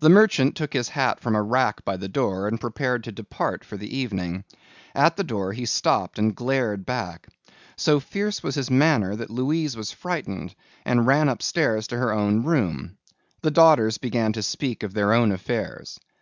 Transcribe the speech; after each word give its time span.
The 0.00 0.10
merchant 0.10 0.54
took 0.54 0.74
his 0.74 0.90
hat 0.90 1.18
from 1.18 1.34
a 1.34 1.40
rack 1.40 1.82
by 1.82 1.96
the 1.96 2.10
door 2.10 2.46
and 2.46 2.60
prepared 2.60 3.04
to 3.04 3.12
depart 3.12 3.64
for 3.64 3.78
the 3.78 3.96
evening. 3.96 4.44
At 4.94 5.16
the 5.16 5.24
door 5.24 5.54
he 5.54 5.64
stopped 5.64 6.18
and 6.18 6.36
glared 6.36 6.84
back. 6.84 7.26
So 7.74 8.00
fierce 8.00 8.42
was 8.42 8.56
his 8.56 8.70
manner 8.70 9.16
that 9.16 9.30
Louise 9.30 9.78
was 9.78 9.92
frightened 9.92 10.54
and 10.84 11.06
ran 11.06 11.30
upstairs 11.30 11.86
to 11.86 11.96
her 11.96 12.12
own 12.12 12.44
room. 12.44 12.98
The 13.40 13.50
daughters 13.50 13.96
began 13.96 14.34
to 14.34 14.42
speak 14.42 14.82
of 14.82 14.92
their 14.92 15.14
own 15.14 15.32
affairs. 15.32 15.98